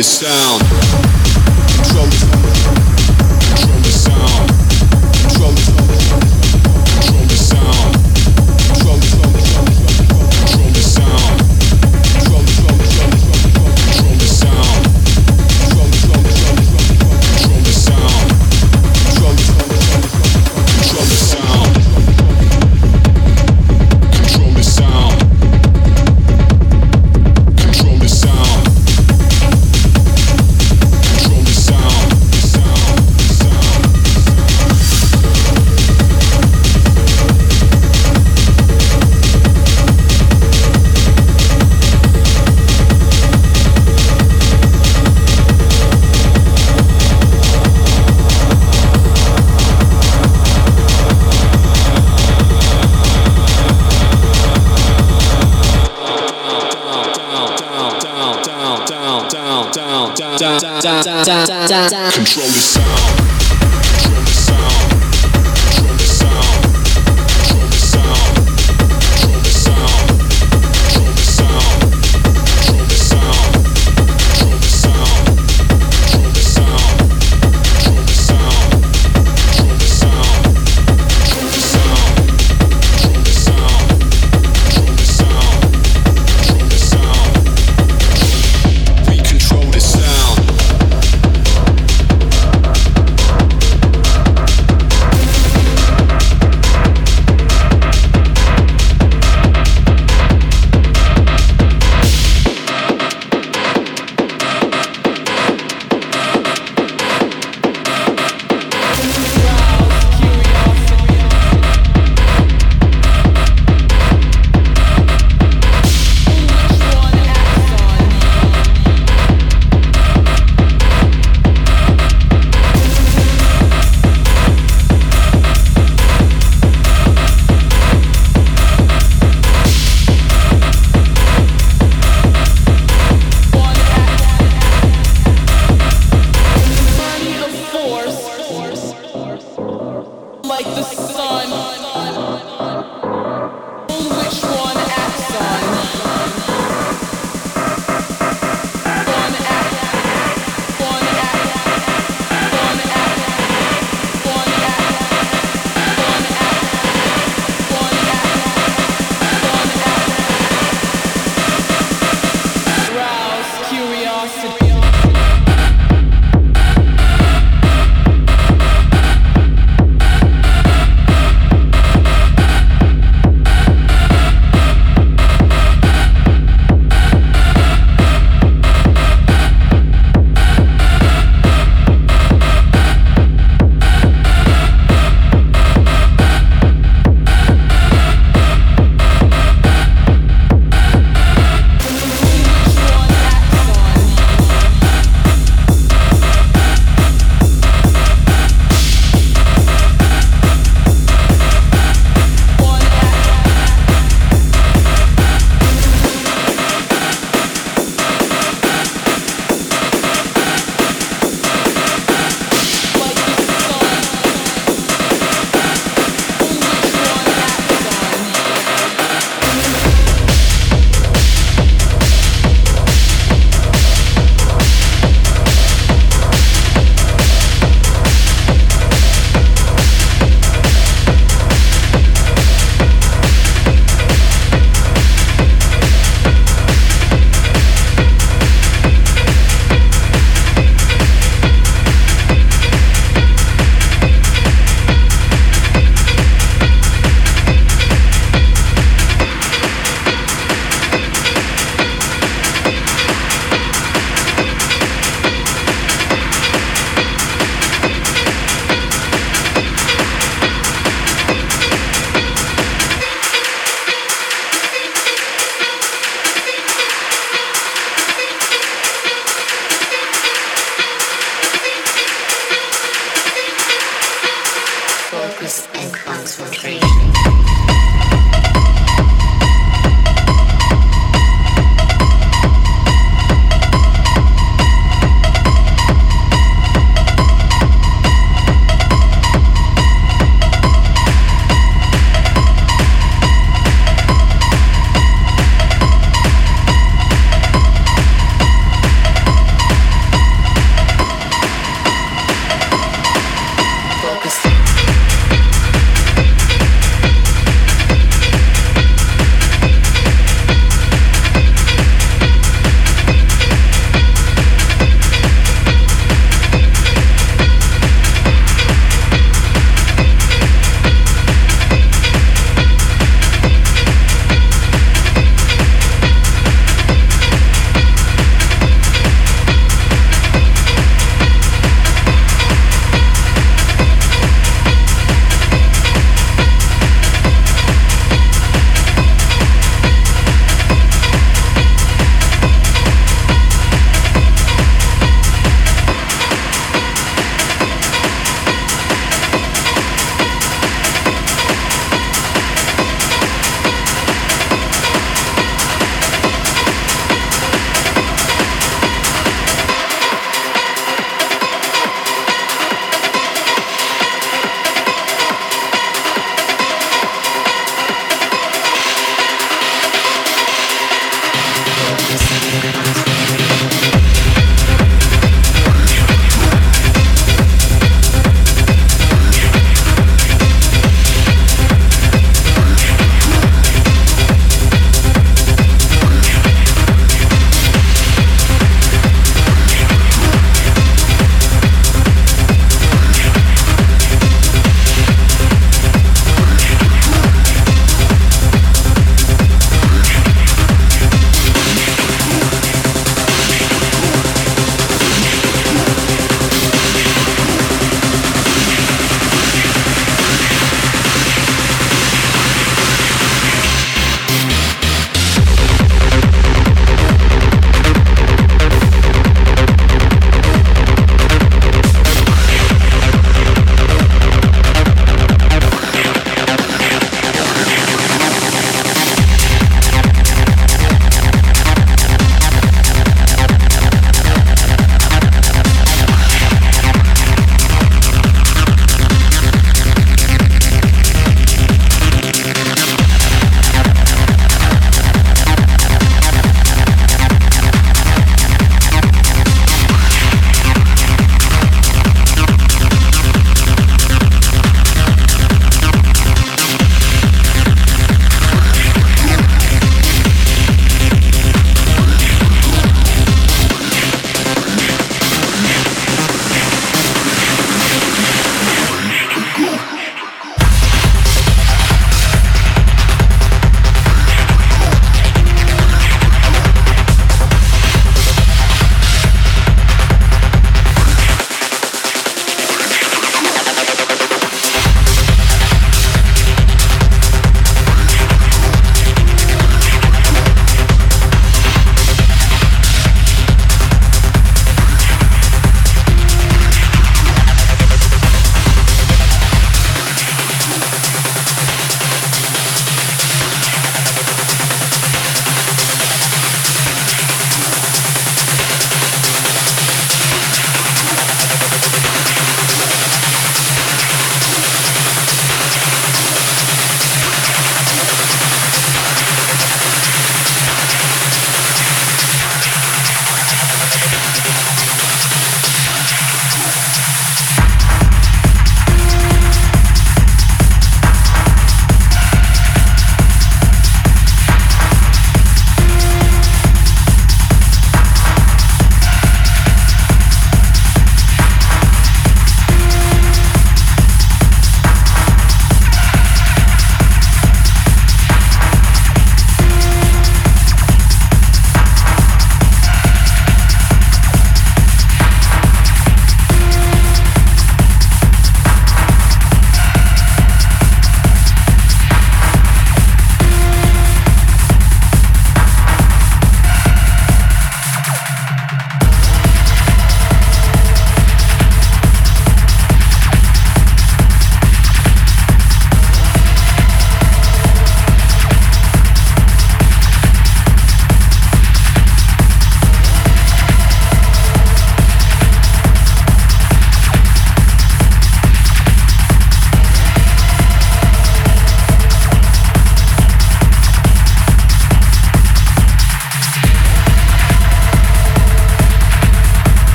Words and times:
The 0.00 0.04
sound. 0.04 0.99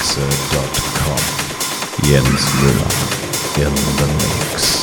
soundkleckse.com. 0.00 1.18
Jens 2.08 2.44
Müller 2.60 3.66
in 3.66 3.74
the 3.96 4.06
mix. 4.06 4.81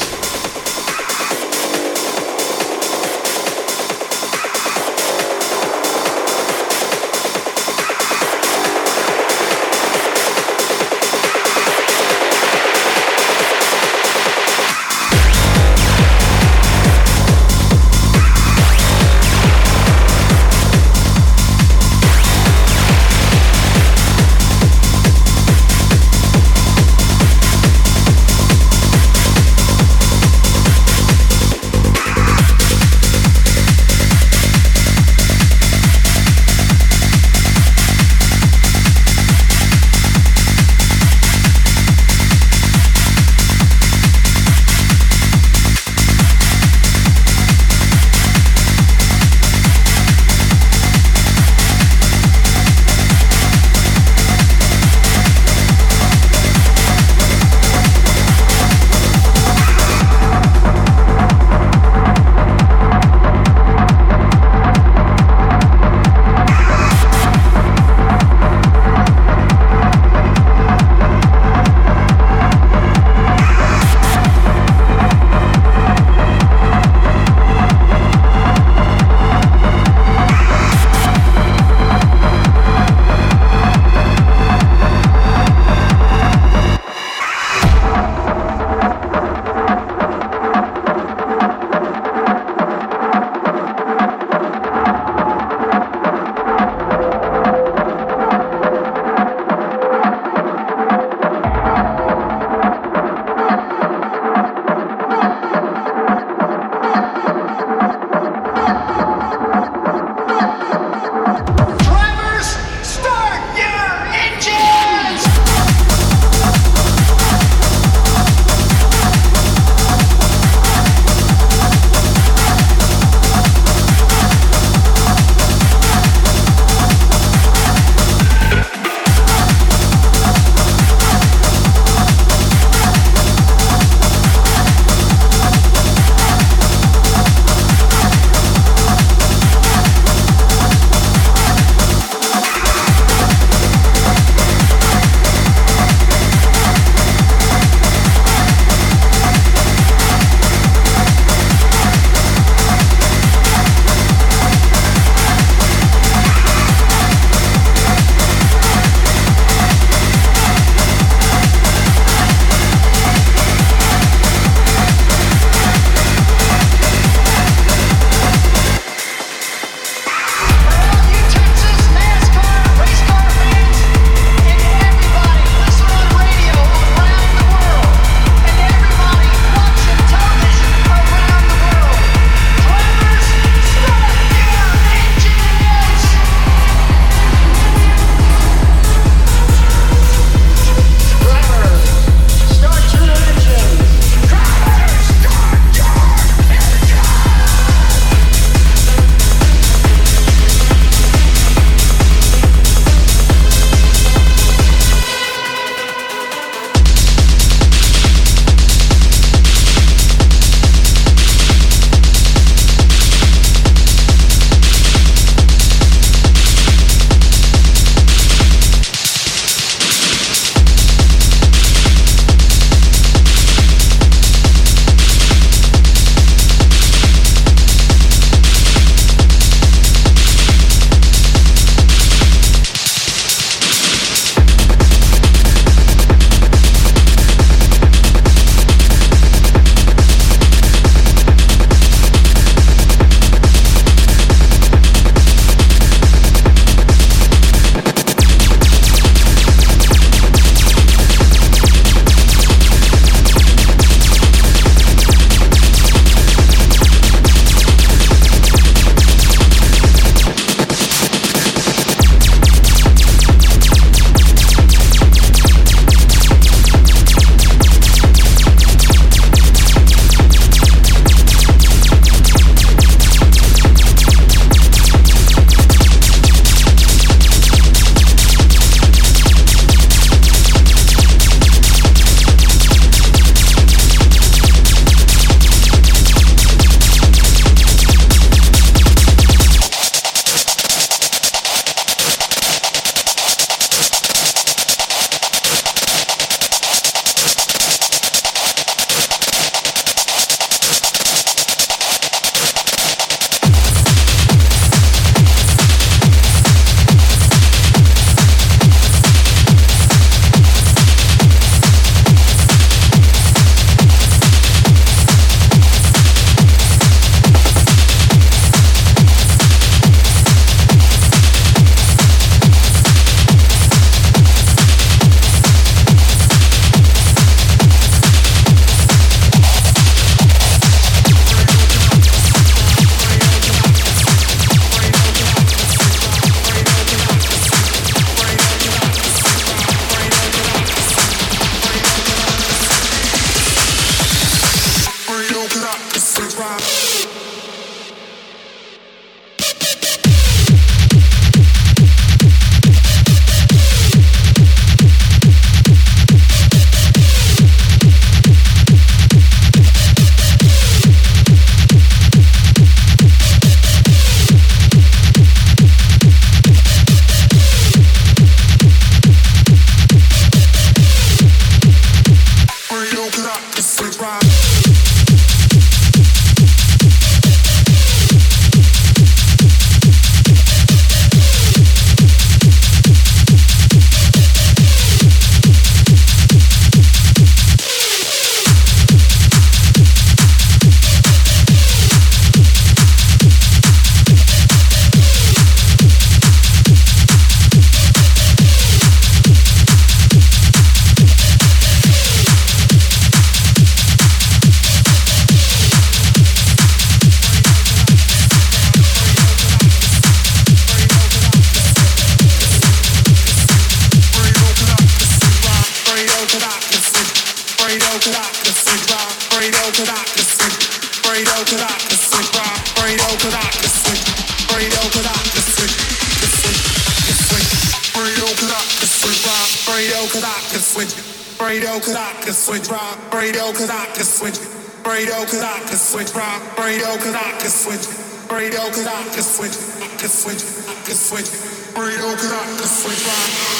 Radio 434.89 435.13
cause 435.13 435.43
I 435.43 435.59
can 435.59 435.77
switch. 435.77 436.15
Rock. 436.15 436.57
Radio 436.57 436.87
cause 436.97 437.13
I 437.13 437.37
can 437.37 437.51
switch. 437.51 437.85
Radio 438.31 438.57
cause 438.73 438.87
I 438.87 439.03
can 439.13 439.21
switch. 439.21 439.53
I 439.83 439.87
can 439.99 440.09
switch. 440.09 440.41
I 440.67 440.73
can 440.81 440.95
switch. 440.95 441.29
Radio 441.77 442.09
cause 442.17 442.31
I 442.33 442.45
can 442.57 442.67
switch. 442.67 443.05
Rock. 443.05 443.58